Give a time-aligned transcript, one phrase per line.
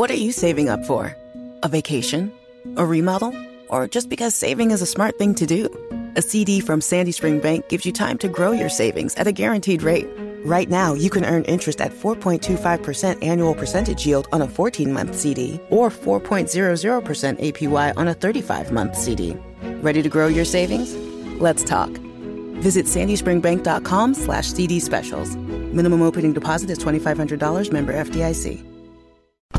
[0.00, 1.14] What are you saving up for?
[1.62, 2.32] A vacation?
[2.78, 3.36] A remodel?
[3.68, 5.68] Or just because saving is a smart thing to do?
[6.16, 9.30] A CD from Sandy Spring Bank gives you time to grow your savings at a
[9.30, 10.08] guaranteed rate.
[10.42, 15.14] Right now, you can earn interest at 4.25% annual percentage yield on a 14 month
[15.14, 19.36] CD or 4.00% APY on a 35 month CD.
[19.82, 20.94] Ready to grow your savings?
[21.42, 21.90] Let's talk.
[22.64, 25.36] Visit sandyspringbank.com slash CD specials.
[25.36, 28.69] Minimum opening deposit is $2,500 member FDIC.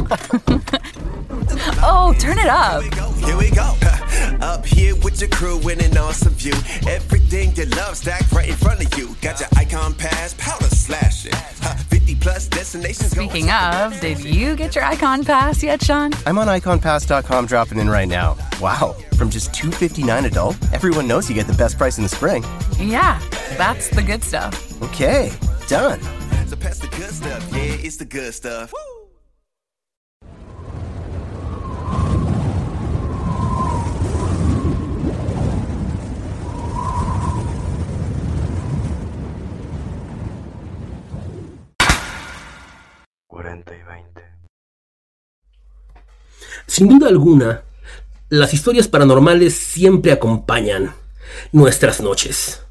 [1.84, 2.84] oh, turn it up.
[3.24, 3.76] Here we go.
[4.42, 6.54] Up here with your crew in an awesome view.
[6.88, 9.16] Everything you love stacked right in front of you.
[9.22, 11.32] Got your icon pass, powder slashing.
[11.90, 13.12] 50 plus destinations.
[13.12, 16.12] Speaking of, did you get your icon pass yet, Sean?
[16.26, 18.38] I'm on iconpass.com dropping in right now.
[18.60, 22.44] Wow, from just 259 adult, everyone knows you get the best price in the spring.
[22.80, 23.22] Yeah,
[23.58, 24.82] that's the good stuff.
[24.82, 25.32] Okay,
[25.68, 26.02] done.
[26.48, 27.48] So pass the good stuff.
[27.52, 28.74] Yeah, it's the good stuff.
[46.68, 47.64] Sin duda alguna,
[48.30, 50.94] las historias paranormales siempre acompañan
[51.52, 52.62] nuestras noches.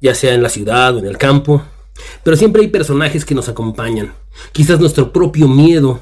[0.00, 1.62] Ya sea en la ciudad o en el campo,
[2.22, 4.12] pero siempre hay personajes que nos acompañan.
[4.52, 6.00] Quizás nuestro propio miedo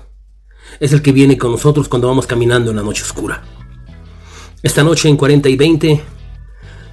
[0.81, 3.43] es el que viene con nosotros cuando vamos caminando en la noche oscura.
[4.63, 6.01] Esta noche en 40 y 20,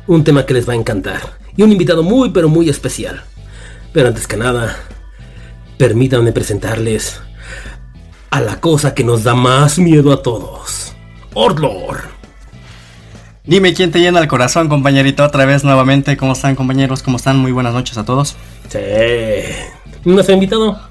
[0.08, 1.39] un tema que les va a encantar.
[1.55, 3.23] Y un invitado muy pero muy especial.
[3.92, 4.78] Pero antes que nada,
[5.78, 7.20] permítanme presentarles
[8.30, 10.94] a la cosa que nos da más miedo a todos.
[11.33, 12.17] Ordlor.
[13.45, 16.17] Dime quién te llena el corazón, compañerito, otra vez nuevamente.
[16.17, 17.02] ¿Cómo están, compañeros?
[17.02, 17.38] ¿Cómo están?
[17.38, 18.36] Muy buenas noches a todos.
[18.67, 18.80] Sí.
[20.03, 20.81] ¿Nuestro invitado?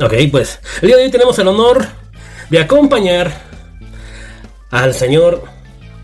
[0.00, 1.86] Ok, pues el día de hoy tenemos el honor
[2.50, 3.32] de acompañar
[4.70, 5.44] al señor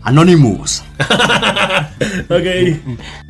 [0.03, 0.83] Anonymous.
[2.29, 3.28] ok.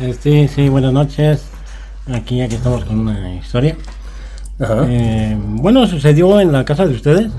[0.00, 1.44] Sí, sí, buenas noches.
[2.10, 3.76] Aquí, aquí estamos con una historia.
[4.58, 4.86] Ajá.
[4.88, 7.30] Eh, bueno, sucedió en la casa de ustedes.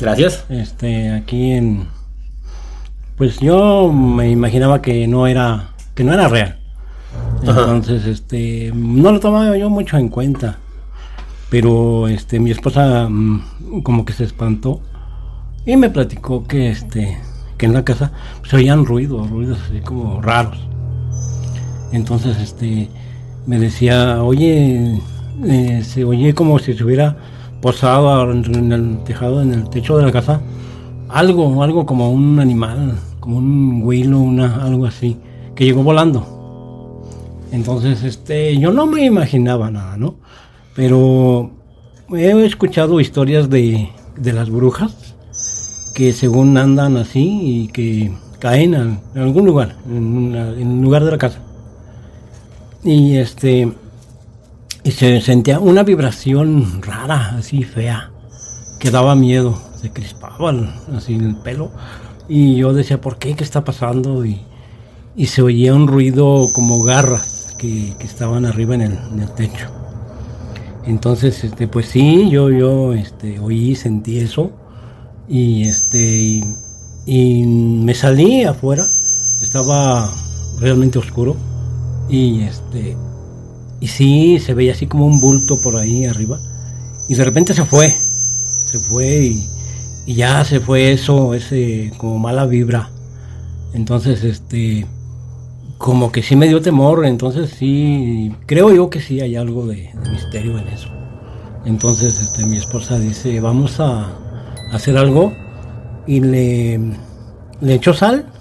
[0.00, 0.46] Gracias.
[0.48, 1.86] Este, aquí en.
[3.16, 6.58] Pues yo me imaginaba que no era, que no era real.
[7.46, 7.60] Ajá.
[7.60, 10.56] Entonces, este, no lo tomaba yo mucho en cuenta.
[11.50, 14.80] Pero, este, mi esposa mm, como que se espantó
[15.66, 17.18] y me platicó que, este,
[17.58, 18.12] que en la casa
[18.48, 20.68] se oían ruidos, ruidos así como raros.
[21.92, 22.88] Entonces, este,
[23.46, 25.00] me decía, oye,
[25.82, 27.16] se oye como si se hubiera
[27.62, 30.40] posado en el tejado, en el techo de la casa,
[31.08, 35.16] algo, algo como un animal, como un huilo, una, algo así,
[35.54, 36.26] que llegó volando.
[37.50, 40.16] Entonces, este, yo no me imaginaba nada, ¿no?
[40.76, 41.50] Pero
[42.14, 45.14] he escuchado historias de, de las brujas
[45.94, 51.18] que según andan así y que caen en, algún lugar, en, una- lugar de la
[51.18, 51.40] casa.
[52.84, 53.72] Y este
[54.84, 58.10] y se sentía una vibración rara, así fea,
[58.80, 60.50] que daba miedo, se crispaba
[60.96, 61.70] así el pelo.
[62.28, 63.34] Y yo decía, ¿por qué?
[63.34, 64.24] ¿Qué está pasando?
[64.24, 64.40] Y,
[65.16, 69.30] y se oía un ruido como garras que, que estaban arriba en el, en el
[69.32, 69.68] techo.
[70.86, 74.52] Entonces, este, pues sí, yo, yo este, oí, sentí eso.
[75.28, 76.44] Y este y,
[77.04, 78.86] y me salí afuera.
[79.42, 80.10] Estaba
[80.60, 81.36] realmente oscuro.
[82.08, 82.96] Y este.
[83.80, 86.38] Y sí, se veía así como un bulto por ahí arriba.
[87.08, 87.90] Y de repente se fue.
[87.90, 89.32] Se fue
[90.06, 92.90] y, ya se fue eso, ese como mala vibra.
[93.74, 94.86] Entonces, este.
[95.76, 97.04] Como que sí me dio temor.
[97.06, 98.34] Entonces sí.
[98.46, 100.88] Creo yo que sí hay algo de, de misterio en eso.
[101.64, 104.16] Entonces, este, mi esposa dice, vamos a
[104.72, 105.32] hacer algo.
[106.06, 106.80] Y le,
[107.60, 108.32] le echó sal.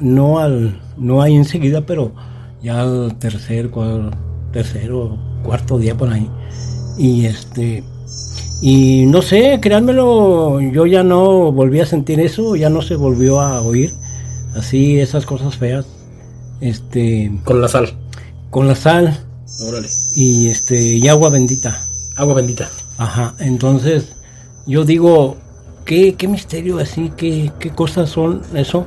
[0.00, 0.80] No al.
[0.96, 2.12] No ahí enseguida, pero
[2.62, 2.86] ya
[3.18, 3.70] tercer,
[4.52, 6.28] tercero, cuarto día por ahí.
[6.98, 7.84] Y este.
[8.62, 13.40] Y no sé, créanmelo, yo ya no volví a sentir eso, ya no se volvió
[13.40, 13.92] a oír.
[14.54, 15.86] Así, esas cosas feas.
[16.60, 17.32] Este.
[17.44, 17.96] Con la sal.
[18.50, 19.18] Con la sal.
[19.66, 19.88] Órale.
[20.14, 20.78] Y este.
[20.96, 21.82] Y agua bendita.
[22.16, 22.68] Agua bendita.
[22.98, 23.34] Ajá.
[23.38, 24.16] Entonces,
[24.66, 25.36] yo digo,
[25.86, 27.10] ¿qué, qué misterio así?
[27.16, 28.86] ¿Qué, ¿Qué cosas son eso?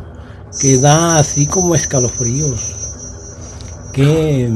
[0.62, 2.83] Que da así como escalofríos.
[3.94, 4.50] Que.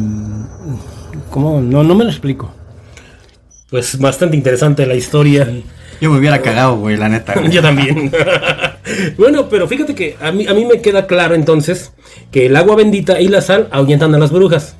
[1.29, 1.61] ¿Cómo?
[1.61, 2.51] No, no me lo explico.
[3.69, 5.47] Pues bastante interesante la historia.
[6.01, 7.33] Yo me hubiera cagado, güey, la neta.
[7.35, 7.51] güey.
[7.51, 8.11] Yo también.
[9.17, 11.91] bueno, pero fíjate que a mí, a mí me queda claro entonces
[12.31, 14.75] que el agua bendita y la sal ahuyentan a las brujas.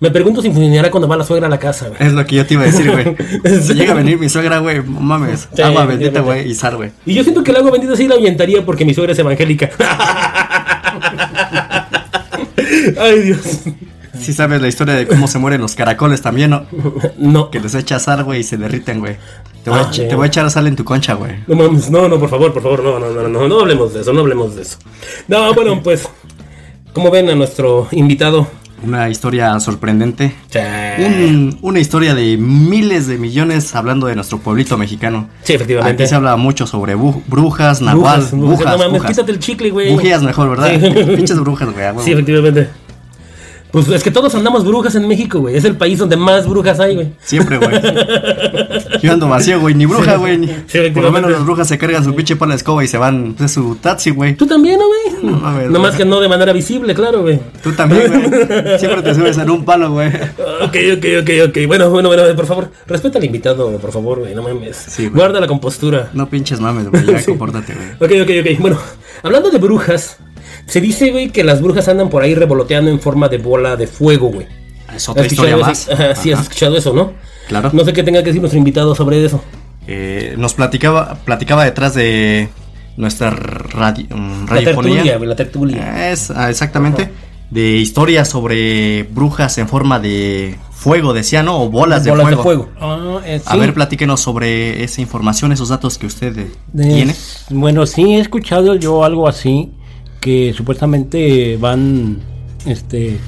[0.00, 2.02] Me pregunto si funcionará cuando va la suegra a la casa, güey.
[2.02, 3.16] Es lo que yo te iba a decir, güey.
[3.62, 5.48] Si llega a venir mi suegra, güey, no mames.
[5.54, 6.90] Sí, agua bendita, güey, y sal, güey.
[7.06, 9.70] Y yo siento que el agua bendita sí la ahuyentaría porque mi suegra es evangélica.
[12.98, 13.60] Ay, Dios.
[14.22, 16.64] Sí sabes la historia de cómo se mueren los caracoles también, ¿no?
[17.18, 17.50] No.
[17.50, 19.16] Que les echa sal, güey, y se derriten, güey.
[19.64, 21.32] Te, voy a Ah, te voy a echar sal en tu concha, güey.
[21.46, 24.00] No mames, no, no, por favor, por favor, no, no, no, no, no hablemos de
[24.00, 24.78] eso, no hablemos de eso.
[25.28, 26.08] No, bueno, pues,
[26.92, 28.46] como ven a nuestro invitado?
[28.84, 30.34] Una historia sorprendente.
[30.50, 30.58] Sí,
[31.04, 35.28] Un- una historia de miles de millones hablando de nuestro pueblito mexicano.
[35.44, 36.02] Sí, efectivamente.
[36.02, 39.38] Aquí se habla mucho sobre bu- brujas, nahual, Brujas, brujas, brujas, no mames, quítate el
[39.38, 39.92] chicle, güey.
[39.92, 40.72] Bujías mejor, ¿verdad?
[40.80, 41.14] Sí.
[41.14, 42.04] Pinches brujas, güey.
[42.04, 42.68] Sí, efectivamente.
[43.72, 45.56] Pues es que todos andamos brujas en México, güey.
[45.56, 47.12] Es el país donde más brujas hay, güey.
[47.22, 47.70] Siempre, güey.
[49.02, 49.74] Yo ando vacío, güey.
[49.74, 50.46] Ni bruja, güey.
[50.92, 53.34] Por lo menos las brujas se cargan su pinche pala de escoba y se van
[53.34, 54.34] de su taxi, güey.
[54.36, 55.24] Tú también, ¿no, güey?
[55.24, 57.40] No mames, No más que no de manera visible, claro, güey.
[57.62, 58.78] Tú también, güey.
[58.78, 60.08] Siempre te subes en un palo, güey.
[60.08, 61.58] Ok, ok, ok, ok.
[61.66, 64.34] Bueno, bueno, bueno, por favor, respeta al invitado, por favor, güey.
[64.34, 64.76] No mames.
[64.76, 65.08] Sí.
[65.08, 66.10] Guarda la compostura.
[66.12, 67.06] No pinches mames, güey.
[67.06, 67.26] Ya Sí.
[67.30, 68.22] compórtate, güey.
[68.22, 68.60] Ok, ok, ok.
[68.60, 68.78] Bueno,
[69.22, 70.18] hablando de brujas,
[70.66, 73.86] se dice, güey, que las brujas andan por ahí revoloteando en forma de bola de
[73.86, 74.46] fuego, güey.
[74.94, 75.88] Es otra ¿Has historia escuchado más.
[75.88, 77.12] Ajá, sí, has escuchado eso, ¿no?
[77.48, 77.70] Claro.
[77.72, 79.42] No sé qué tenga que decir nuestro invitado sobre eso.
[79.86, 82.48] Eh, nos platicaba, platicaba detrás de
[82.96, 85.18] nuestra radio, mm, La tertulia, radiofonía.
[85.18, 86.12] la tertulia.
[86.12, 87.10] Es, ah, exactamente.
[87.50, 91.62] De historias sobre brujas en forma de fuego, decía, ¿no?
[91.62, 92.42] O bolas, Bolas de de fuego.
[92.42, 92.70] fuego.
[92.80, 97.14] Ah, eh, A ver, platíquenos sobre esa información, esos datos que usted eh, De- tiene.
[97.50, 99.70] Bueno, sí he escuchado yo algo así
[100.22, 102.18] que supuestamente van
[102.64, 103.18] este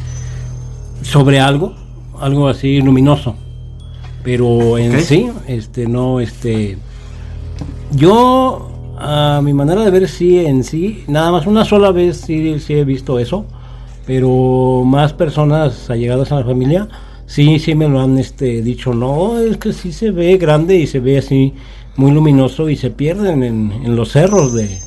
[1.02, 1.74] sobre algo,
[2.20, 3.34] algo así luminoso.
[4.22, 6.78] Pero en sí, este no este
[7.94, 12.60] yo a mi manera de ver sí en sí, nada más una sola vez sí,
[12.60, 13.44] sí he visto eso,
[14.06, 16.88] pero más personas allegadas a la familia
[17.26, 20.86] sí sí me lo han este dicho, no, es que sí se ve grande y
[20.86, 21.54] se ve así
[21.96, 24.78] muy luminoso y se pierden en, en los cerros de,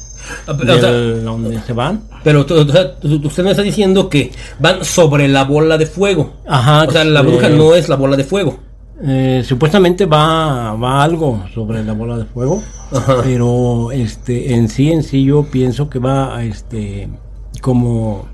[0.58, 2.02] pero, o sea, del- donde se van.
[2.24, 6.34] Pero usted me está diciendo que van sobre la bola de fuego.
[6.48, 8.58] Ajá, O sea, la eh, bruja no es la bola de fuego.
[9.04, 13.18] Eh, supuestamente va, va algo sobre la bola de fuego, Ajá.
[13.24, 17.08] pero este en sí en sí yo pienso que va este
[17.62, 18.26] como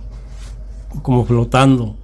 [1.01, 1.95] como flotando.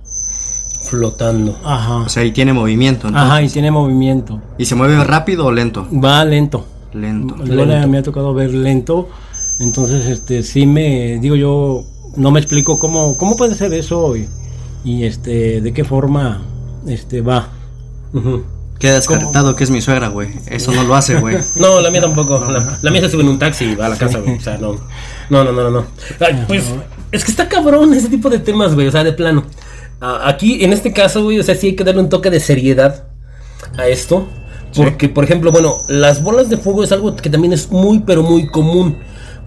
[0.89, 1.55] Flotando.
[1.63, 1.97] Ajá.
[1.97, 3.07] O sea, y tiene movimiento.
[3.07, 3.29] entonces.
[3.29, 4.41] Ajá, y tiene movimiento.
[4.57, 5.87] ¿Y se mueve rápido o lento?
[5.93, 6.65] Va lento.
[6.93, 7.35] Lento.
[7.45, 9.07] Yo le- me ha tocado ver lento.
[9.59, 11.83] Entonces, este, sí me, digo yo,
[12.15, 14.27] no me explico cómo, cómo puede ser eso y,
[14.83, 16.41] y, este, de qué forma,
[16.87, 17.49] este, va.
[18.79, 20.29] Queda descartado que es mi suegra, güey.
[20.47, 21.37] Eso no lo hace, güey.
[21.57, 22.39] No, la mía tampoco.
[22.39, 24.37] La, la mía se sube en un taxi y va a la casa, güey.
[24.37, 24.77] O sea, no.
[25.29, 25.85] No, no, no, no.
[26.21, 26.63] Ay, pues,
[27.11, 28.87] es que está cabrón ese tipo de temas, güey.
[28.87, 29.43] O sea, de plano.
[29.99, 33.03] Aquí, en este caso, güey, o sea, sí hay que darle un toque de seriedad
[33.77, 34.29] a esto.
[34.73, 38.23] Porque, por ejemplo, bueno, las bolas de fuego es algo que también es muy, pero
[38.23, 38.97] muy común.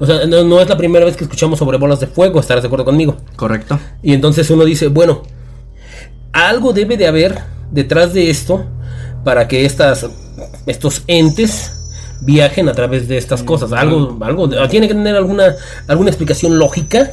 [0.03, 2.65] O sea, no, no es la primera vez que escuchamos sobre bolas de fuego, estarás
[2.65, 3.19] de acuerdo conmigo.
[3.37, 3.79] Correcto.
[4.03, 5.23] Y entonces uno dice, bueno,
[6.33, 7.39] algo debe de haber
[7.71, 8.67] detrás de esto
[9.23, 10.09] para que estas,
[10.67, 11.71] estos entes
[12.23, 13.73] viajen a través de estas cosas.
[13.73, 15.55] Algo, algo, tiene que tener alguna,
[15.87, 17.13] alguna explicación lógica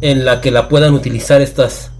[0.00, 1.90] en la que la puedan utilizar estas,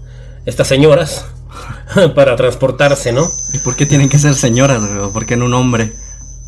[0.45, 1.25] estas señoras
[2.15, 3.27] para transportarse, ¿no?
[3.51, 4.81] ¿Y por qué tienen que ser señoras,
[5.11, 5.91] por qué no un hombre?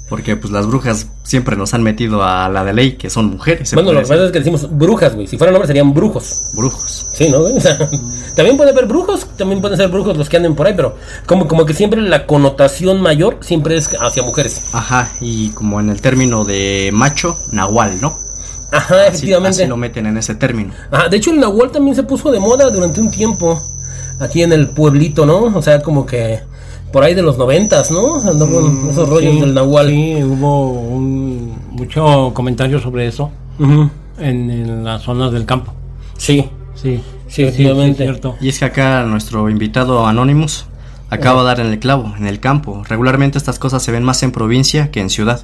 [0.09, 3.73] Porque pues las brujas siempre nos han metido a la de ley, que son mujeres.
[3.73, 5.25] Bueno, lo que pasa es que decimos brujas, güey.
[5.25, 6.43] Si fueran hombres serían brujos.
[6.53, 7.07] Brujos.
[7.13, 7.41] Sí, ¿no?
[7.41, 7.57] güey?
[7.57, 7.77] O sea,
[8.35, 10.95] también puede haber brujos, también pueden ser brujos los que anden por ahí, pero
[11.25, 14.65] como, como que siempre la connotación mayor siempre es hacia mujeres.
[14.73, 18.15] Ajá, y como en el término de macho, nahual, ¿no?
[18.71, 19.61] Ajá, Así, efectivamente.
[19.61, 20.73] así lo meten en ese término.
[20.91, 23.61] Ajá, de hecho, el Nahual también se puso de moda durante un tiempo
[24.19, 25.37] aquí en el pueblito, ¿no?
[25.45, 26.41] O sea, como que
[26.95, 28.21] por ahí de los noventas, ¿no?
[28.21, 29.87] Andó con esos rollos Mm, Sí, del Nahual.
[29.89, 33.31] Sí, hubo un, mucho comentario sobre eso
[34.17, 35.73] en, en las zonas del campo.
[36.17, 38.05] Sí, Sí, Sí, efectivamente.
[38.05, 38.35] es cierto.
[38.39, 40.67] Y es que acá nuestro invitado Anonymous
[41.09, 42.81] acaba de dar en el clavo, en el campo.
[42.87, 45.43] Regularmente estas cosas se ven más en provincia que en ciudad.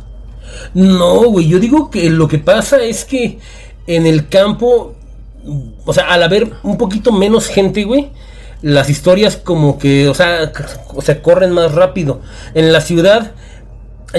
[0.74, 3.40] No, güey, yo digo que lo que pasa es que
[3.88, 4.94] en el campo,
[5.84, 8.10] o sea, al haber un poquito menos gente, güey,
[8.62, 10.52] las historias como que, o sea,
[11.02, 12.22] sea, corren más rápido.
[12.54, 13.32] En la ciudad,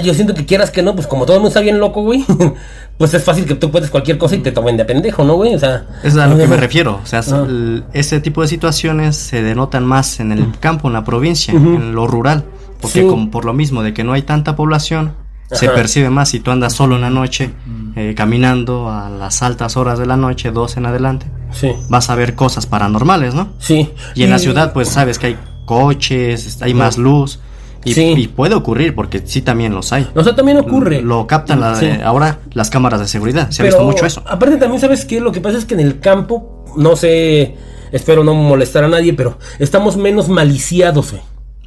[0.03, 2.25] yo siento que quieras que no, pues como todo el mundo está bien loco, güey,
[2.97, 5.53] pues es fácil que tú puedes cualquier cosa y te tomen de pendejo, ¿no, güey?
[5.55, 6.99] O sea, Es a lo que me refiero.
[7.01, 7.43] O sea, Ah.
[7.47, 11.93] el- ese tipo de situaciones se denotan más en el campo, en la provincia, en
[11.95, 12.43] lo rural.
[12.81, 13.07] Porque Sí.
[13.07, 15.13] como por lo mismo de que no hay tanta población,
[15.51, 17.51] se percibe más si tú andas solo en la noche,
[17.95, 21.27] eh, caminando a las altas horas de la noche, dos en adelante.
[21.53, 23.49] Sí, Vas a ver cosas paranormales, ¿no?
[23.59, 23.89] sí.
[24.15, 27.39] Y en la ciudad, pues sabes que hay coches, hay más luz.
[27.85, 28.13] Y, Sí.
[28.15, 30.09] y puede ocurrir, porque sí también los hay.
[30.15, 31.01] O sea, también ocurre.
[31.01, 31.89] Lo captan la- Sí.
[32.03, 33.51] ahora las cámaras de seguridad.
[33.51, 34.23] Se ha Pero, visto mucho eso.
[34.25, 37.55] Aparte también sabes que lo que pasa es que en el campo, no sé,
[37.91, 41.21] espero no molestar a nadie, pero estamos menos maliciados, güey.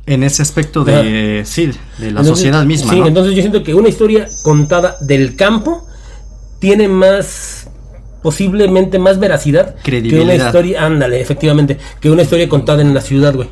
[0.06, 3.08] En ese aspecto de, sí, de la Entonces, sociedad misma, Sí, ¿no?
[3.08, 5.84] entonces yo siento que una historia contada del campo
[6.60, 7.68] tiene más
[8.22, 13.34] posiblemente más veracidad que una historia, ándale, efectivamente, que una historia contada en la ciudad,
[13.34, 13.48] güey.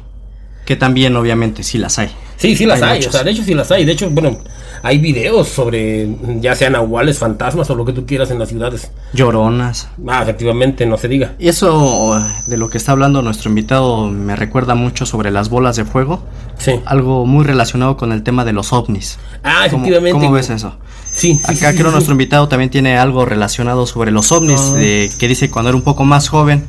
[0.65, 2.11] Que también, obviamente, sí las hay.
[2.37, 3.85] Sí, sí las Hay o sea, de hecho sí las hay.
[3.85, 4.39] De hecho, bueno,
[4.87, 6.09] hay videos sobre
[6.41, 8.91] ya sean nahuales, fantasmas o lo que tú quieras en las ciudades.
[9.15, 9.89] Lloronas.
[10.07, 11.35] Ah, efectivamente, no se diga.
[11.39, 15.77] Y eso de lo que está hablando nuestro invitado me recuerda mucho sobre las bolas
[15.77, 16.23] de fuego.
[16.59, 16.73] Sí.
[16.85, 19.19] Algo muy relacionado con el tema de los ovnis.
[19.43, 20.13] Ah, ¿Cómo- efectivamente.
[20.13, 20.43] ¿Cómo, güey.
[20.43, 20.75] ves eso?
[21.15, 24.61] Sí, Acá sí, sí, creo sí, nuestro invitado también tiene algo relacionado sobre los ovnis,
[24.61, 24.77] Ah.
[24.77, 26.65] de- que dice cuando era un poco más joven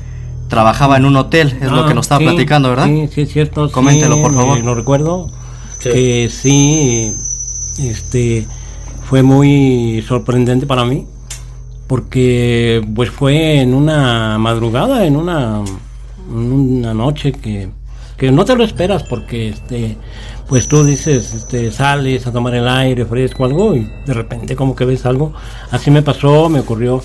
[0.48, 2.86] trabajaba en un hotel, es lo Ah, que nos estaba sí, platicando, ¿verdad?
[2.86, 3.68] Sí, sí, es cierto.
[3.68, 4.58] sí, Coméntelo, por favor.
[4.60, 5.28] eh, Lo recuerdo.
[5.80, 5.90] Sí.
[5.90, 7.16] Que sí,
[7.78, 8.48] este,
[9.04, 11.06] fue muy sorprendente para mí.
[11.88, 15.62] Porque, pues, fue en una madrugada, en una,
[16.30, 17.70] en una noche que,
[18.18, 19.96] que no te lo esperas, porque, este,
[20.48, 24.76] pues tú dices, este, sales a tomar el aire fresco, algo, y de repente como
[24.76, 25.34] que ves algo.
[25.70, 27.04] Así me pasó, me ocurrió.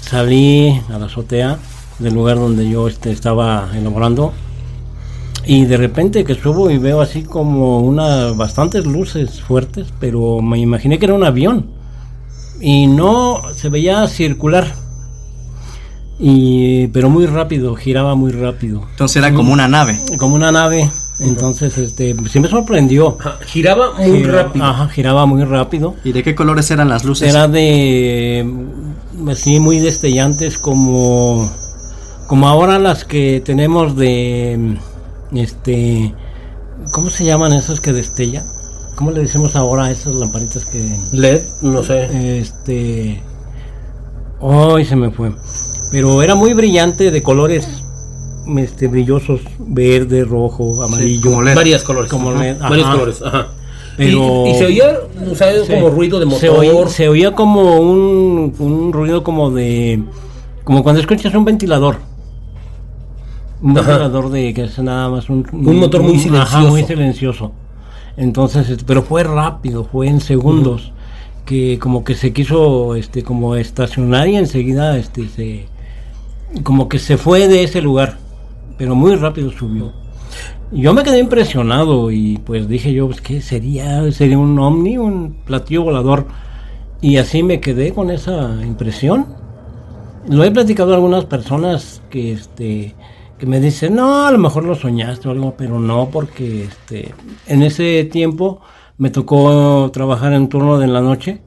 [0.00, 1.58] Salí a la azotea
[2.00, 4.32] del lugar donde yo este, estaba elaborando
[5.48, 10.58] y de repente que subo y veo así como una bastantes luces fuertes, pero me
[10.58, 11.70] imaginé que era un avión
[12.60, 14.70] y no se veía circular.
[16.20, 19.98] Y pero muy rápido, giraba muy rápido, Entonces era como una nave.
[20.18, 20.90] como una nave.
[21.20, 23.16] Entonces, este, sí me sorprendió.
[23.18, 24.64] Ajá, Giraba muy rápido.
[24.66, 25.94] Ajá, giraba muy rápido.
[26.04, 27.30] ¿Y de qué colores eran las luces?
[27.30, 28.46] Era de
[29.28, 31.50] así muy destellantes como
[32.26, 34.76] como ahora las que tenemos de
[35.32, 36.14] este
[36.92, 38.44] ¿cómo se llaman esos que destellan?
[38.96, 42.38] ¿Cómo le decimos ahora a esas lamparitas que LED, no sé.
[42.38, 43.22] este
[44.40, 45.32] hoy se me fue.
[45.90, 47.68] Pero era muy brillante de colores
[48.56, 51.42] este brillosos, verde, rojo, amarillo.
[51.42, 51.54] LED.
[51.54, 52.10] Varias colores.
[52.10, 53.48] Como Ajá, Varios colores, ajá.
[53.96, 54.98] Pero- Y, y se oía,
[55.30, 55.72] o sea, Sí.
[55.72, 56.40] como ruido de motor.
[56.40, 60.02] Se oía, se oía como un, un ruido como de.
[60.64, 61.96] Como cuando escuchas un ventilador.
[63.60, 63.88] Un Ajá.
[63.88, 65.46] ventilador de que es nada más un.
[65.52, 66.68] Un motor muy Ajá, silencioso.
[66.68, 67.52] muy silencioso.
[68.16, 70.92] Entonces, este, pero fue rápido, fue en segundos.
[71.44, 75.66] Que como que se quiso este como estacionar y enseguida este se.
[76.62, 78.18] Como que se fue de ese lugar.
[78.76, 79.92] Pero muy rápido subió.
[80.70, 84.10] Yo me quedé impresionado y pues dije yo, pues, ¿qué sería?
[84.12, 86.26] ¿Sería un ovni, un platillo volador?
[87.00, 89.26] Y así me quedé con esa impresión.
[90.28, 92.94] Lo he platicado a algunas personas que este
[93.38, 97.14] que me dicen, no, a lo mejor lo soñaste o algo, pero no, porque este
[97.46, 98.60] en ese tiempo
[98.98, 101.40] me tocó trabajar en turno de la noche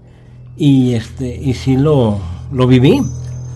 [0.57, 2.17] y este y sí lo,
[2.51, 3.01] lo viví.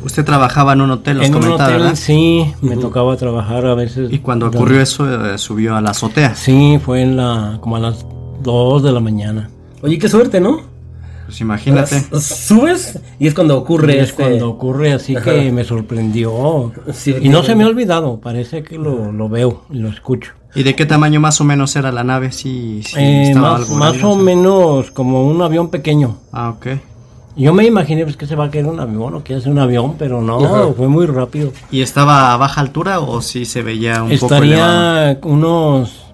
[0.03, 1.95] Usted trabajaba en un hotel, en un hotel, ¿verdad?
[1.95, 4.11] sí, me tocaba trabajar a veces.
[4.11, 6.35] Y cuando donde- ocurrió eso, eh, subió a la azotea.
[6.35, 8.05] Sí, fue en la como a las
[8.43, 9.49] 2 de la mañana.
[9.81, 10.61] Oye, qué suerte, ¿no?
[11.25, 12.01] Pues imagínate.
[12.21, 15.25] Subes y es cuando ocurre es este- cuando ocurre, así Ajá.
[15.33, 16.71] que me sorprendió.
[16.93, 20.33] Sí, y no se me ha olvidado, parece que lo, lo veo y lo escucho.
[20.53, 22.31] ¿Y de qué tamaño más o menos era la nave?
[22.31, 26.17] Sí, sí Eh, estaba más, algo más o menos como un avión pequeño.
[26.31, 26.67] Ah, ok.
[27.37, 29.59] Yo me imaginé pues, que se va a caer un avión o que hace un
[29.59, 30.73] avión, pero no, Ajá.
[30.77, 31.51] fue muy rápido.
[31.69, 35.09] ¿Y estaba a baja altura o sí se veía un poco elevado?
[35.11, 36.04] Estaría unos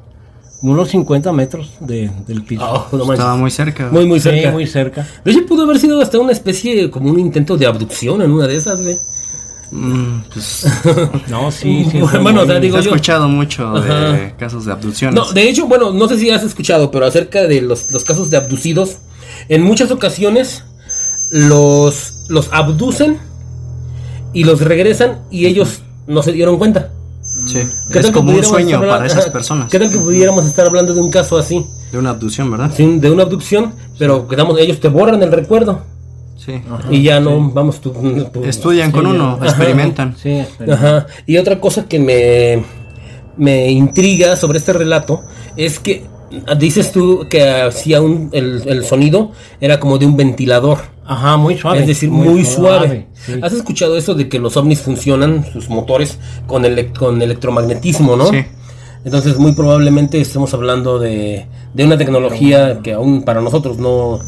[0.62, 2.88] unos 50 metros de- del piso.
[2.92, 3.14] No manches.
[3.20, 3.90] Estaba muy cerca.
[3.92, 4.52] Muy, muy Sí, cerca.
[4.52, 5.08] muy cerca.
[5.26, 8.48] De hecho, pudo haber sido hasta una especie, como un intento de abducción en una
[8.48, 8.98] de esas, güey.
[9.72, 10.66] Mm, pues,
[11.30, 12.00] No, sí, sí.
[12.02, 14.38] Bueno, bueno, o sea, digo he yo- escuchado mucho de Ajá.
[14.38, 15.16] casos de abducciones.
[15.16, 18.30] No, de hecho, bueno, no sé si has escuchado, pero acerca de los, los casos
[18.30, 18.98] de abducidos,
[19.50, 20.64] en muchas ocasiones
[21.32, 23.18] los, los abducen
[24.34, 26.92] y los regresan y ellos no se dieron cuenta.
[27.46, 27.60] Sí.
[27.92, 29.70] ¿Qué Es tal que como un sueño hablar- para esas ajá, personas.
[29.70, 31.66] ¿Qué tal que pudiéramos estar hablando de un caso así?
[31.92, 32.72] De una abducción, ¿verdad?
[32.76, 35.82] Sí, de una abducción, pero quedamos, ellos te borran el recuerdo
[36.38, 36.62] Sí.
[36.90, 37.92] y ya no, vamos, tú...
[38.34, 39.46] tú- Estudian con uno, ajá.
[39.46, 40.16] experimentan.
[40.18, 40.42] Sí.
[40.72, 41.06] Ajá.
[41.28, 42.64] Y otra cosa que me,
[43.38, 45.22] me intriga sobre este relato
[45.58, 46.06] es que
[46.58, 50.80] dices tú que hacía un, el, el sonido era como de un ventilador.
[51.12, 51.80] Ajá, muy suave.
[51.82, 53.08] es decir, muy, suave.
[53.26, 53.34] sí.
[53.42, 58.28] ¿Has escuchado eso de que los ovnis funcionan, sus motores, con, elec- con electromagnetismo, no?
[58.30, 58.44] Sí.
[59.04, 64.20] Entonces, muy probablemente estemos hablando de, de una tecnología que aún para nosotros no,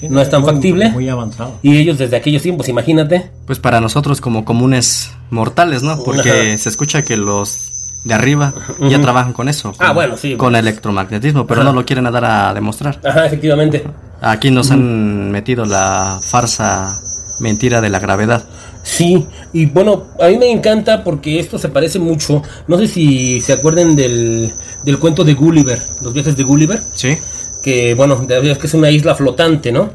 [0.00, 0.90] Sí, no es tan muy- factible.
[0.90, 1.54] Muy avanzado.
[1.62, 3.30] Y ellos desde aquellos tiempos, imagínate.
[3.46, 6.02] Pues para nosotros como comunes mortales, ¿no?
[6.04, 6.58] Porque Ajá.
[6.58, 8.54] se escucha que los de arriba
[8.88, 9.72] ya trabajan con eso.
[9.78, 10.62] Ah, con- bueno, sí, Con pues.
[10.62, 11.70] electromagnetismo, pero Ajá.
[11.70, 13.00] no lo quieren dar a demostrar.
[13.04, 13.84] Ajá, efectivamente.
[14.20, 16.98] Aquí nos han metido la farsa
[17.40, 18.44] mentira de la gravedad.
[18.82, 22.42] Sí, y bueno, a mí me encanta porque esto se parece mucho.
[22.68, 24.52] No sé si se acuerden del,
[24.84, 26.80] del cuento de Gulliver, los viajes de Gulliver.
[26.94, 27.16] ¿Sí?
[27.62, 29.90] que bueno, de- es que es una isla flotante, ¿no?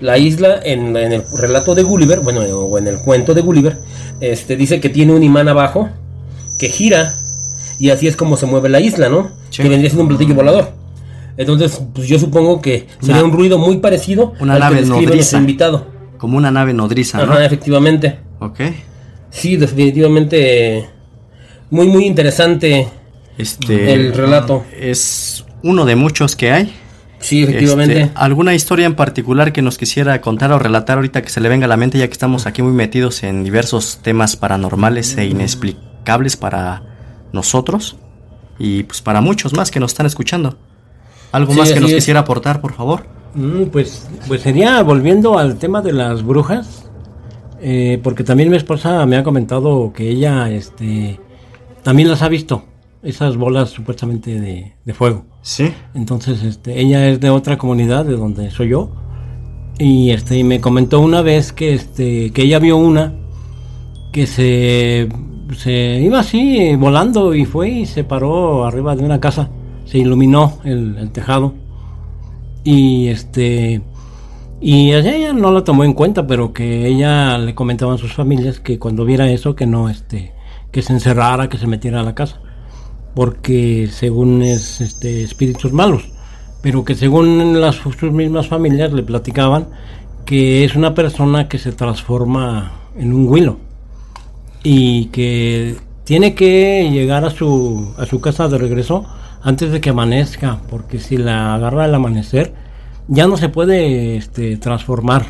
[0.00, 3.76] La isla en, en el relato de Gulliver, bueno, o en el cuento de Gulliver,
[4.22, 5.90] este dice que tiene un imán abajo
[6.58, 7.14] que gira
[7.82, 9.30] y así es como se mueve la isla, ¿no?
[9.50, 9.62] Sí.
[9.62, 10.70] Que vendría siendo un platillo volador.
[11.36, 14.80] Entonces, pues yo supongo que sería Una- un ruido muy parecido una al nave que
[14.82, 15.86] describe nuestro invitado.
[16.18, 17.36] Como una nave nodriza, ¿no?
[17.40, 18.18] Efectivamente.
[18.38, 18.60] Ok.
[19.30, 20.88] Sí, definitivamente
[21.70, 22.86] muy muy interesante
[23.38, 24.62] Este el relato.
[24.78, 26.72] es uno de muchos que hay.
[27.18, 28.00] Sí, efectivamente.
[28.02, 31.48] Este, ¿Alguna historia en particular que nos quisiera contar o relatar ahorita que se le
[31.48, 35.24] venga a la mente, ya que estamos aquí muy metidos en diversos temas paranormales e
[35.26, 36.82] inexplicables para
[37.32, 37.96] nosotros
[38.58, 40.56] y pues para muchos más que nos están escuchando?
[41.32, 41.96] ¿Algo Sí, más que nos es.
[41.96, 43.06] quisiera aportar, por favor?
[43.34, 46.90] Mm, pues, pues sería volviendo al tema de las brujas,
[47.60, 51.18] eh, porque también mi esposa me ha comentado que ella este,
[51.82, 52.64] también las ha visto,
[53.02, 55.24] esas bolas supuestamente de, de fuego.
[55.40, 55.72] Sí.
[55.94, 58.90] Entonces, este, ella es de otra comunidad de donde soy yo.
[59.78, 63.14] Y este, y me comentó una vez que este, que ella vio una
[64.12, 65.08] que se,
[65.54, 69.48] se iba así volando y fue y se paró arriba de una casa.
[69.84, 71.54] Se iluminó el, tejado.
[72.64, 73.82] Y este
[74.60, 78.60] y ella no lo tomó en cuenta, pero que ella le comentaba a sus familias
[78.60, 80.32] que cuando viera eso que no este
[80.70, 82.40] que se encerrara, que se metiera a la casa
[83.14, 86.08] porque según es este espíritus malos,
[86.62, 89.68] pero que según las sus mismas familias le platicaban
[90.24, 93.58] que es una persona que se transforma en un huilo
[94.62, 99.04] y que tiene que llegar a su a su casa de regreso
[99.42, 102.54] antes de que amanezca, porque si la agarra el amanecer
[103.08, 105.26] ya no se puede este, transformar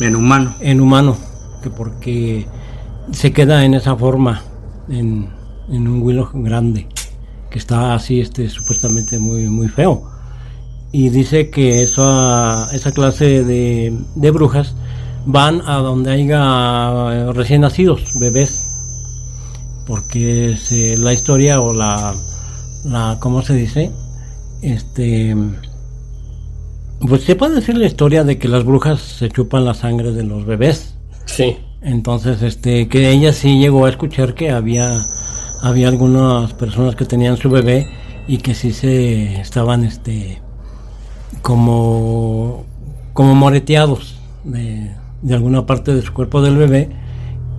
[0.00, 0.54] En humano.
[0.60, 1.16] en humano,
[1.62, 2.46] que porque
[3.12, 4.42] se queda en esa forma,
[4.88, 5.28] en,
[5.68, 6.86] en un huilo grande,
[7.50, 10.10] que está así, este, supuestamente muy, muy feo.
[10.92, 14.74] Y dice que esa, esa clase de, de brujas
[15.26, 18.62] van a donde haya eh, recién nacidos, bebés,
[19.86, 22.14] porque es, eh, la historia o la,
[22.84, 23.90] la, ¿cómo se dice?
[24.62, 25.36] Este,
[27.00, 30.22] pues se puede decir la historia de que las brujas se chupan la sangre de
[30.22, 30.94] los bebés.
[31.26, 31.58] Sí.
[31.82, 34.96] Entonces, este, que ella sí llegó a escuchar que había,
[35.62, 37.86] había algunas personas que tenían su bebé
[38.28, 40.40] y que sí se estaban, este,
[41.42, 42.64] como,
[43.12, 44.90] como moreteados de,
[45.22, 46.90] de alguna parte de su cuerpo del bebé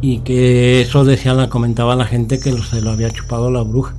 [0.02, 3.96] y que eso decía, la comentaba la gente que se lo había chupado la bruja.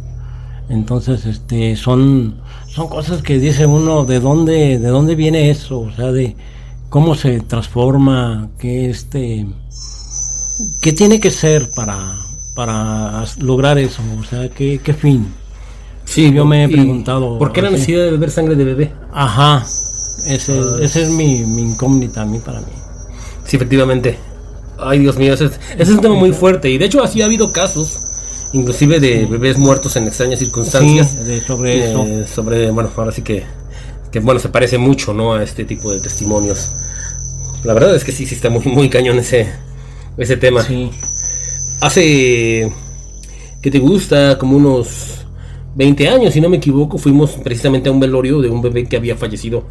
[0.69, 2.37] Entonces, este, son,
[2.69, 6.37] son cosas que dice uno de dónde, de dónde viene eso, o sea, de
[6.91, 9.47] cómo se transforma, que este,
[10.83, 12.15] qué tiene que ser para,
[12.55, 15.27] para lograr eso, o sea, qué, qué fin.
[16.05, 17.39] Sí, yo me he preguntado.
[17.39, 18.93] ¿Por qué la necesidad de beber sangre de bebé?
[19.13, 19.63] Ajá,
[20.27, 22.78] ese, ese es mi, mi incógnita a mí para mí.
[23.49, 24.17] Sí, efectivamente.
[24.79, 26.71] Ay, Dios mío, ese es, ese es un tema muy fuerte.
[26.71, 27.99] Y de hecho, así ha habido casos,
[28.53, 31.17] inclusive de bebés muertos en extrañas circunstancias.
[31.19, 32.07] Sí, de- sobre Eh, eso.
[32.33, 33.43] Sobre, bueno, ahora sí que,
[34.13, 35.35] que, bueno, se parece mucho, ¿no?
[35.35, 36.71] A este tipo de testimonios.
[37.65, 39.49] La verdad es que sí, sí está muy, muy cañón ese,
[40.17, 40.63] ese tema.
[40.63, 40.91] Sí.
[41.81, 42.73] Hace,
[43.63, 44.39] que te gusta?
[44.39, 45.25] Como unos
[45.75, 48.97] 20 años, si no me equivoco, fuimos precisamente a un velorio de un bebé que
[48.97, 49.65] había fallecido.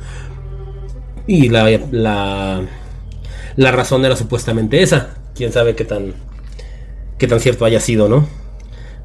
[1.28, 2.62] Y la, la,
[3.58, 5.18] la razón era supuestamente esa.
[5.36, 6.14] Quién sabe qué tan,
[7.18, 8.28] qué tan cierto haya sido, ¿no?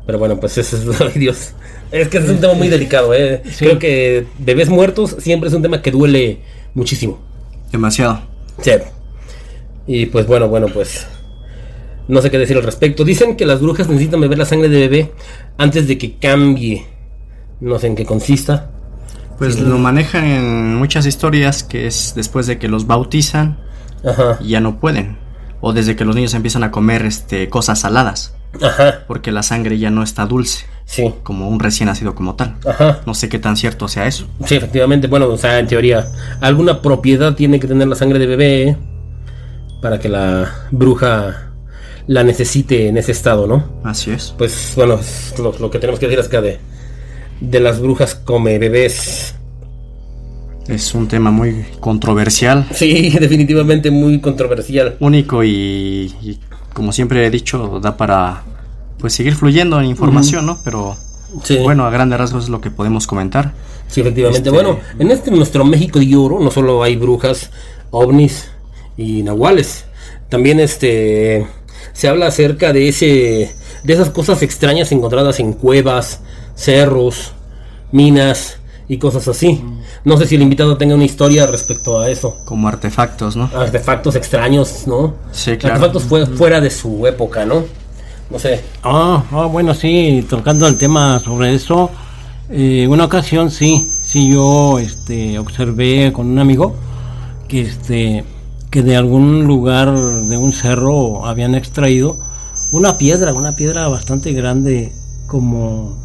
[0.07, 1.55] Pero bueno, pues eso es, ay Dios.
[1.91, 3.43] Es que es un tema muy delicado, ¿eh?
[3.45, 3.65] Sí.
[3.65, 6.41] Creo que bebés muertos siempre es un tema que duele
[6.75, 7.21] muchísimo.
[7.71, 8.23] Demasiado.
[8.61, 8.73] Sí.
[9.87, 11.07] Y pues bueno, bueno, pues
[12.09, 13.05] no sé qué decir al respecto.
[13.05, 15.13] Dicen que las brujas necesitan beber la sangre de bebé
[15.59, 16.87] antes de que cambie.
[17.61, 18.71] No sé en qué consista.
[19.39, 23.59] Pues lo manejan en muchas historias que es después de que los bautizan
[24.05, 24.39] Ajá.
[24.41, 25.19] y ya no pueden.
[25.61, 28.35] O desde que los niños empiezan a comer este, cosas saladas.
[28.61, 29.05] Ajá.
[29.07, 30.67] Porque la sangre ya no está dulce.
[30.85, 31.15] Sí.
[31.23, 32.57] Como un recién nacido como tal.
[32.67, 33.01] Ajá.
[33.07, 34.27] No sé qué tan cierto sea eso.
[34.45, 35.07] Sí, efectivamente.
[35.07, 36.07] Bueno, o sea, en teoría,
[36.41, 38.77] alguna propiedad tiene que tener la sangre de bebé ¿eh?
[39.81, 41.53] para que la bruja
[42.09, 43.65] la necesite en ese estado, ¿no?
[43.85, 44.35] Así es.
[44.37, 46.59] Pues bueno, es lo, lo que tenemos que decir acerca de,
[47.41, 49.37] de las brujas come bebés.
[50.69, 52.67] Es un tema muy controversial.
[52.73, 54.97] Sí, definitivamente muy controversial.
[55.01, 56.39] Único y, y
[56.73, 58.43] como siempre he dicho, da para
[58.99, 60.59] pues seguir fluyendo en información, ¿no?
[60.65, 60.97] Pero
[61.45, 61.57] Sí.
[61.59, 63.53] bueno, a grandes rasgos es lo que podemos comentar.
[63.89, 64.49] Sí, efectivamente.
[64.49, 67.51] Este- Bueno, en este nuestro México de oro no solo hay brujas,
[67.91, 68.49] ovnis
[68.97, 69.87] y nahuales.
[70.29, 71.47] También este
[71.93, 73.51] se habla acerca de ese
[73.83, 76.21] de esas cosas extrañas encontradas en cuevas,
[76.55, 77.33] cerros,
[77.91, 78.59] minas
[78.93, 79.65] y cosas así.
[80.05, 82.37] No sé si el invitado tenga una historia respecto a eso.
[82.45, 83.49] Como artefactos, ¿no?
[83.55, 85.15] Artefactos extraños, ¿no?
[85.33, 85.77] Sí, claro.
[85.77, 87.65] Artefactos fue- fuera de su época, ¿no?
[88.31, 88.61] No sé.
[88.83, 91.89] Ah, ah, bueno, sí, tocando el tema sobre eso,
[92.51, 96.75] eh, una ocasión sí, sí yo este, observé con un amigo
[97.49, 98.25] que, este,
[98.71, 102.19] que de algún lugar, de un cerro, habían extraído
[102.73, 104.93] una piedra, una piedra bastante grande,
[105.27, 105.97] como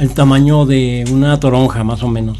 [0.00, 2.38] el tamaño de una toronja más o menos.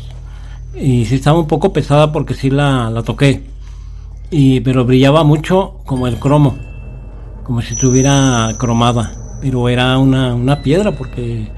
[0.74, 3.44] Y sí estaba un poco pesada porque sí la, la toqué,
[4.30, 6.56] y, pero brillaba mucho como el cromo
[7.50, 11.48] como si estuviera cromada, pero era una, una piedra porque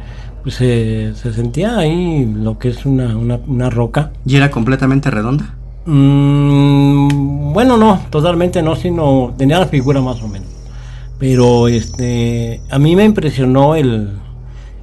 [0.42, 4.10] pues, se, se sentía ahí lo que es una, una, una roca.
[4.24, 5.54] ¿Y era completamente redonda?
[5.84, 10.48] Mm, bueno, no, totalmente no, sino tenía la figura más o menos.
[11.18, 14.12] Pero este, a mí me impresionó el,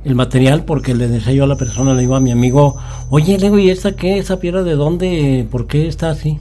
[0.03, 2.75] el material porque le decía yo a la persona, le digo a mi amigo,
[3.09, 4.17] oye, le digo, ¿y esta qué?
[4.17, 5.47] ¿Esa piedra de dónde?
[5.51, 6.39] ¿Por qué está así?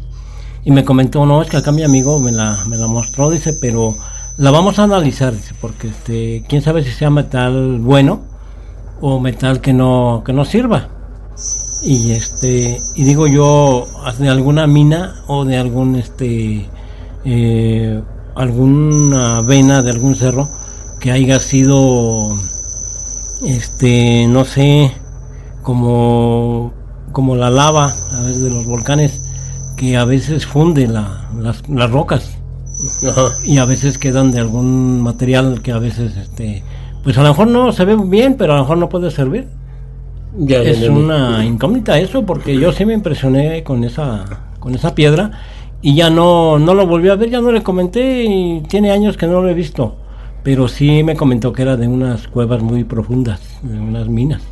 [0.65, 3.55] Y me comentó, no, es que acá mi amigo me la, me la mostró, dice,
[3.61, 3.95] pero
[4.37, 8.23] la vamos a analizar, dice, porque este, quién sabe si sea metal bueno
[9.01, 10.89] o metal que no, que no sirva.
[11.83, 13.87] Y este, y digo yo,
[14.19, 16.69] de alguna mina o de algún este
[17.25, 18.03] eh,
[18.35, 20.49] alguna vena de algún cerro
[21.01, 22.37] que haya sido
[23.47, 24.93] este, no sé,
[25.63, 26.73] como
[27.13, 29.21] como la lava a veces de los volcanes
[29.77, 32.37] que a veces funde la- las, las rocas
[33.09, 33.29] Ajá.
[33.45, 36.63] y a veces quedan de algún material que a veces este
[37.03, 39.49] pues a lo mejor no se ve bien pero a lo mejor no puede servir
[40.39, 40.93] Ya, es ya, ya.
[40.93, 44.25] una incógnita eso porque yo sí me impresioné con esa
[44.61, 45.31] con esa piedra
[45.81, 49.17] y ya no no lo volví a ver ya no le comenté y tiene años
[49.17, 49.97] que no lo he visto
[50.43, 54.43] pero sí me comentó que era de unas cuevas muy profundas de unas minas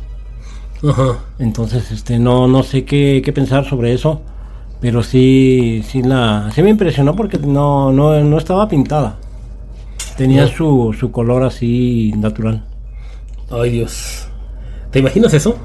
[0.87, 1.19] Ajá.
[1.39, 4.21] entonces este no no sé qué, qué pensar sobre eso
[4.79, 9.17] pero sí sí la sí me impresionó porque no no, no estaba pintada
[10.17, 10.47] tenía No.
[10.47, 12.63] su, su color así natural
[13.49, 14.27] Ay, Dios.
[14.91, 15.57] ¿Te imaginas eso?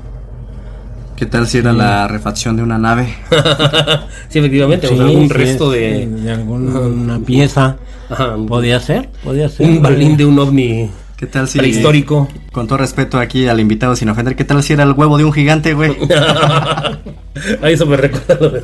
[1.17, 3.15] ¿Qué tal si era la refacción de una nave?
[4.29, 4.89] sí, efectivamente.
[4.89, 6.07] o sea, Sí, algún sí, resto es, de.
[6.07, 7.77] de alguna pieza
[8.13, 10.91] Ajá, podía ser podía ser un balín de un ovni
[11.23, 11.59] ¿Qué tal si...
[11.59, 12.27] prehistórico.
[12.51, 15.25] Con todo respeto aquí al invitado sin ofender, ¿qué tal si era el huevo de
[15.25, 15.93] un gigante, güey?
[17.63, 18.61] Ahí eso me recuerda.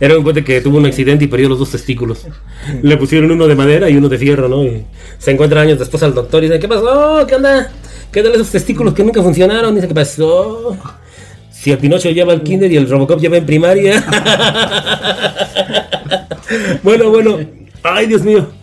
[0.00, 2.26] Era un cuate que tuvo un accidente y perdió los dos testículos.
[2.80, 4.64] Le pusieron uno de madera y uno de fierro, ¿no?
[4.64, 4.86] Y
[5.18, 7.26] se encuentra años después al doctor y dice, ¿qué pasó?
[7.26, 7.70] ¿Qué onda?
[8.10, 9.74] ¿Qué tal esos testículos que nunca funcionaron?
[9.74, 10.78] Dice, ¿qué pasó?
[11.50, 14.02] Si el Pinocho lleva el kinder y el Robocop lleva en primaria.
[16.82, 17.38] bueno, bueno.
[17.82, 18.55] Ay, Dios mío.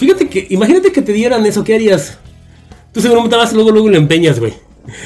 [0.00, 2.16] Fíjate que, imagínate que te dieran eso, ¿qué harías?
[2.90, 4.54] Tú seguramente vas luego, luego lo empeñas, güey.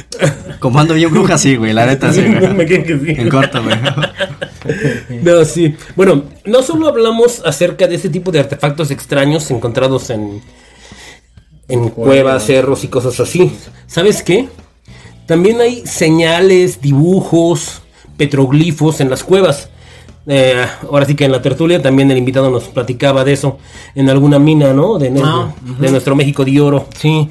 [0.60, 2.54] Como ando bien bruja, sí, güey, la neta, sí, güey.
[2.54, 3.20] Me quedé que sí.
[3.20, 3.76] En corto, güey.
[5.22, 5.74] No, sí.
[5.96, 10.40] Bueno, no solo hablamos acerca de ese tipo de artefactos extraños encontrados en,
[11.68, 13.52] en cuevas, cerros y cosas así.
[13.88, 14.48] ¿Sabes qué?
[15.26, 17.82] También hay señales, dibujos,
[18.16, 19.68] petroglifos en las cuevas.
[20.26, 23.58] Eh, ahora sí que en la tertulia también el invitado nos platicaba de eso
[23.94, 24.98] en alguna mina, ¿no?
[24.98, 26.86] De, Ah, de nuestro México de oro.
[26.96, 27.28] Sí,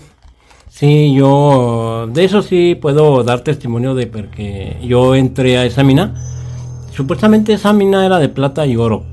[0.69, 6.13] sí, yo de eso sí puedo dar testimonio de porque yo entré a esa mina.
[6.95, 9.03] Supuestamente esa mina era de plata y oro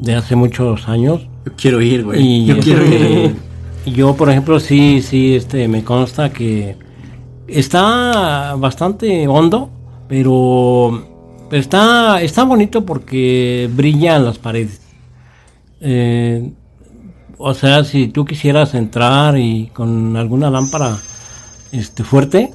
[0.00, 1.26] de hace muchos años.
[1.44, 2.20] Yo quiero ir, güey.
[2.22, 3.36] Y Yo quiero este, ir.
[3.94, 6.76] yo, por ejemplo, sí, sí, este, me consta que
[7.46, 9.68] está bastante hondo,
[10.08, 11.06] pero
[11.58, 14.80] está, está bonito porque brillan las paredes.
[15.80, 16.52] Eh,
[17.38, 20.98] o sea, si tú quisieras entrar y con alguna lámpara
[21.72, 22.52] este, fuerte,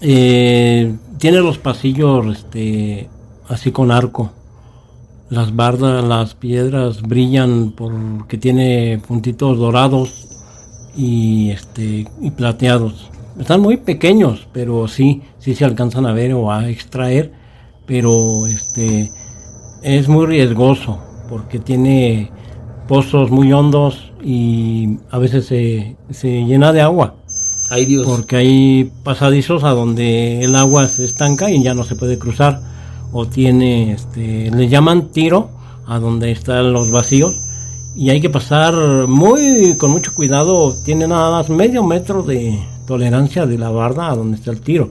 [0.00, 3.08] eh, tiene los pasillos este,
[3.48, 4.32] así con arco.
[5.30, 10.28] Las bardas, las piedras brillan porque tiene puntitos dorados
[10.96, 13.10] y este y plateados.
[13.38, 17.32] Están muy pequeños, pero sí, sí se alcanzan a ver o a extraer,
[17.86, 19.10] pero este
[19.82, 22.30] es muy riesgoso porque tiene
[22.88, 27.14] pozos muy hondos y a veces se, se llena de agua
[27.70, 28.06] Ay, Dios.
[28.06, 32.60] porque hay pasadizos a donde el agua se estanca y ya no se puede cruzar
[33.12, 35.50] o tiene este le llaman tiro
[35.86, 37.44] a donde están los vacíos
[37.96, 38.74] y hay que pasar
[39.06, 40.74] muy con mucho cuidado.
[40.84, 44.90] Tiene nada más medio metro de tolerancia de la barda a donde está el tiro.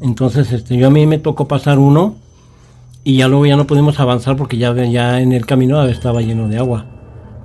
[0.00, 2.16] Entonces, este, yo a mí me tocó pasar uno
[3.04, 6.48] y ya luego ya no pudimos avanzar porque ya, ya en el camino estaba lleno
[6.48, 6.86] de agua.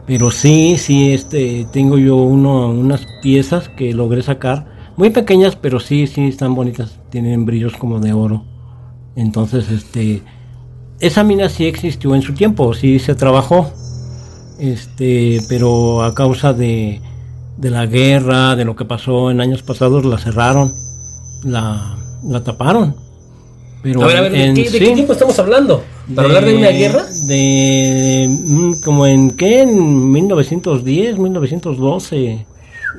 [0.05, 4.65] Pero sí, sí, este, tengo yo uno, unas piezas que logré sacar,
[4.97, 8.43] muy pequeñas, pero sí, sí, están bonitas, tienen brillos como de oro.
[9.15, 10.21] Entonces, este,
[10.99, 13.71] esa mina sí existió en su tiempo, sí se trabajó,
[14.59, 17.01] este, pero a causa de,
[17.57, 20.71] de la guerra, de lo que pasó en años pasados, la cerraron,
[21.43, 22.95] la, la taparon.
[23.83, 25.83] Pero a ver, a ver, ¿de, en qué, de sí- qué tiempo estamos hablando?
[26.15, 27.05] ¿Para hablar de una guerra?
[27.27, 32.45] De, mm, como en qué, en 1910, 1912.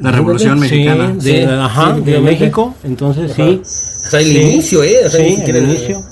[0.00, 1.14] La Revolución Sí, Mexicana.
[1.14, 2.20] de, Sí, ajá, sí, de.
[2.20, 2.74] México.
[2.84, 3.44] Entonces Ajá.
[3.46, 3.62] sí.
[3.64, 4.38] O sea, el Sí.
[4.40, 4.94] inicio, ¿eh?
[5.06, 6.02] O sea, ni Sí, siquiera el inicio.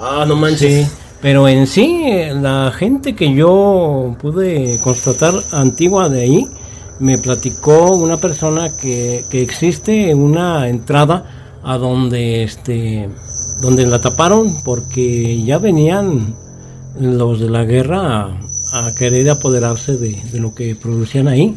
[0.00, 0.86] Ah, no manches.
[0.86, 2.04] Sí, pero en sí,
[2.40, 6.46] la gente que yo pude constatar antigua de ahí,
[7.00, 13.08] me platicó una persona que, que existe una entrada a donde este
[13.62, 16.34] donde la taparon porque ya venían
[17.00, 18.22] los de la guerra
[18.72, 21.54] a, a querer apoderarse de, de lo que producían ahí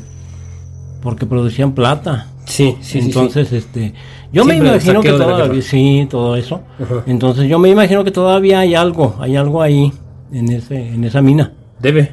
[1.01, 3.93] porque producían plata Sí, sí, sí, entonces este
[4.31, 7.03] yo me Siempre imagino que la todavía sí todo eso Ajá.
[7.05, 9.91] entonces yo me imagino que todavía hay algo hay algo ahí
[10.31, 11.75] en ese en esa mina sí.
[11.79, 12.11] Debe.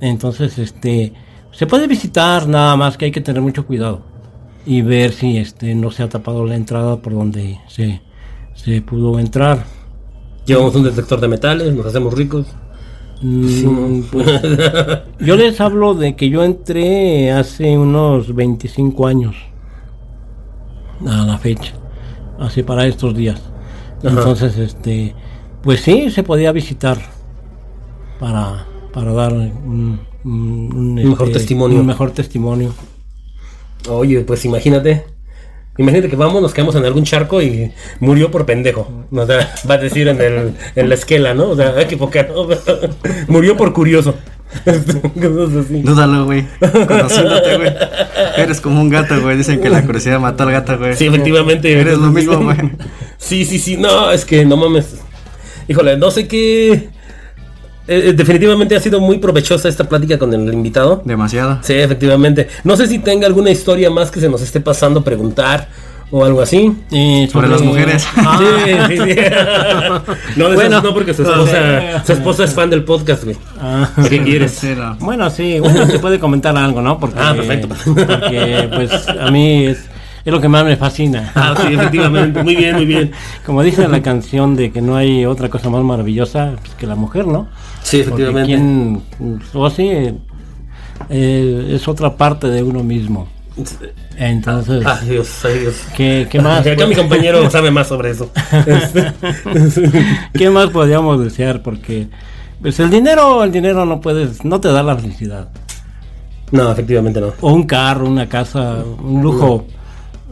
[0.00, 1.12] entonces este
[1.50, 4.02] se puede visitar nada más que hay que tener mucho cuidado
[4.66, 8.00] y ver si este no se ha tapado la entrada por donde se
[8.54, 9.64] se pudo entrar
[10.44, 12.46] Llevamos un detector de metales, nos hacemos ricos.
[13.20, 14.26] Mm, pues,
[15.20, 19.36] yo les hablo de que yo entré hace unos 25 años
[21.06, 21.74] a la fecha,
[22.40, 23.40] así para estos días.
[24.00, 24.08] Ajá.
[24.10, 25.14] Entonces, este,
[25.62, 26.98] pues sí, se podía visitar
[28.18, 31.78] para, para dar un, un- un, mejor este, testimonio.
[31.80, 32.74] Un mejor testimonio.
[33.88, 35.04] Oye, pues imagínate.
[35.78, 39.06] Imagínate que vamos, nos quedamos en algún charco y murió por pendejo.
[39.10, 41.50] O sea, va a decir en, el, en la esquela, ¿no?
[41.50, 42.46] O sea, ay, qué poca, ¿no?
[43.28, 44.14] murió por curioso.
[45.14, 46.46] Dúdalo, güey.
[46.60, 47.72] Conociéndote, güey.
[48.36, 49.38] Eres como un gato, güey.
[49.38, 50.94] Dicen que la curiosidad mató al gato, güey.
[50.94, 51.72] Sí, efectivamente.
[51.72, 52.58] Eres lo mismo, güey.
[53.16, 53.78] Sí, sí, sí.
[53.78, 54.96] No, es que no mames.
[55.68, 56.90] Híjole, no sé qué.
[57.88, 61.02] Eh, definitivamente ha sido muy provechosa esta plática con el invitado.
[61.04, 61.58] Demasiado.
[61.62, 62.48] Sí, efectivamente.
[62.64, 65.68] No sé si tenga alguna historia más que se nos esté pasando preguntar
[66.10, 66.72] o algo así.
[66.90, 68.06] Y Sobre las mujeres.
[68.16, 69.16] Ah, Sí, sí, sí.
[70.36, 70.60] No, de Bueno.
[70.76, 73.36] esas no, porque su esposa, su esposa es fan del podcast, güey.
[73.60, 73.88] ah.
[74.08, 74.60] ¿Qué quieres?
[75.00, 76.98] Bueno, sí, bueno, se puede comentar algo, ¿no?
[77.00, 77.68] Porque, Ah, perfecto.
[77.84, 79.78] Porque, pues, a mí es,
[80.24, 81.32] es lo que más me fascina.
[81.42, 82.42] Ah, sí, efectivamente.
[82.42, 83.12] Muy bien, muy bien.
[83.44, 86.94] Como dice la canción de que no hay otra cosa más maravillosa pues, que la
[86.94, 87.48] mujer, ¿no?
[87.82, 88.46] Sí, Porque efectivamente.
[88.46, 89.02] quien,
[89.54, 89.88] o así,
[91.08, 93.28] eh, es otra parte de uno mismo.
[94.16, 95.74] Entonces, Ay, Dios, ay, Dios.
[95.96, 96.66] ¿qué, qué más?
[96.66, 98.30] Acá mi compañero sabe más sobre eso.
[100.32, 101.62] ¿Qué más podríamos desear?
[101.62, 102.08] Porque
[102.62, 105.48] pues el dinero, el dinero no puedes, no te da la felicidad.
[106.50, 107.32] No, efectivamente no.
[107.40, 109.66] O un carro, una casa, un lujo.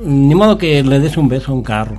[0.00, 1.96] Ni modo que le des un beso a un carro.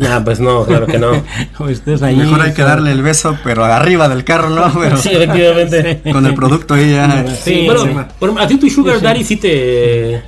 [0.00, 1.10] Ah, pues no, claro que no.
[1.58, 2.16] O estés ahí.
[2.16, 4.72] Mejor hay que darle el beso, pero arriba del carro, ¿no?
[4.78, 6.00] Pero Sí, efectivamente.
[6.12, 7.24] con el producto ahí ya.
[7.28, 7.88] Sí, Sí, bueno, sí.
[8.18, 10.22] por- a ti tu Sugar Daddy sí te,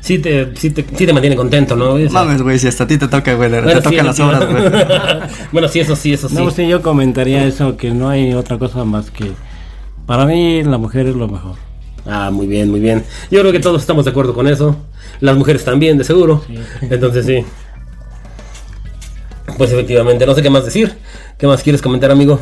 [0.00, 1.96] sí te, sí te, sí te mantiene contento, ¿no?
[2.10, 3.48] Mames, güey, si hasta a ti te toca, güey.
[3.48, 4.64] bueno, te sí, tocan las obras, güey.
[5.52, 6.34] bueno, sí, eso sí, eso sí.
[6.34, 9.30] No, sí, yo comentaría eso, que no hay otra cosa más que...
[10.04, 11.54] Para mí la mujer es lo mejor.
[12.06, 13.04] Ah, muy bien, muy bien.
[13.30, 14.76] Yo creo que todos estamos de acuerdo con eso.
[15.20, 16.44] Las mujeres también, de seguro.
[16.82, 17.44] Entonces sí.
[19.56, 20.96] Pues efectivamente, no sé qué más decir.
[21.38, 22.40] ¿Qué más quieres comentar, amigo?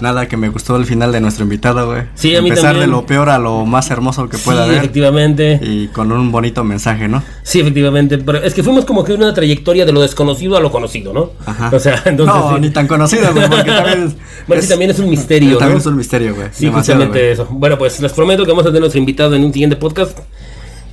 [0.00, 2.02] Nada, que me gustó el final de nuestro invitado, güey.
[2.14, 2.90] Sí, a mí Empezar también.
[2.90, 4.78] de lo peor a lo más hermoso que pueda sí, haber.
[4.78, 5.60] efectivamente.
[5.62, 7.22] Y con un bonito mensaje, ¿no?
[7.44, 8.18] Sí, efectivamente.
[8.18, 11.30] Pero es que fuimos como que una trayectoria de lo desconocido a lo conocido, ¿no?
[11.46, 11.70] Ajá.
[11.72, 12.34] O sea, entonces.
[12.34, 12.60] no, sí.
[12.60, 14.14] ni tan conocido, güey, porque también
[14.58, 15.78] es, también es un misterio, También ¿no?
[15.80, 16.48] es un misterio, güey.
[16.52, 17.46] Sí, justamente eso.
[17.50, 20.18] Bueno, pues les prometo que vamos a tener nuestro invitado en un siguiente podcast.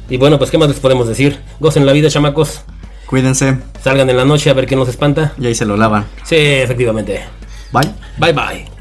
[0.10, 1.40] Y bueno, pues, ¿qué más les podemos decir?
[1.60, 2.62] Gocen la vida, chamacos.
[3.08, 5.34] Cuídense Salgan en la noche a ver qué nos espanta.
[5.40, 6.06] y ahí se lo lavan.
[6.24, 7.22] Sí, efectivamente.
[7.74, 7.90] Bye.
[8.20, 8.81] Bye bye.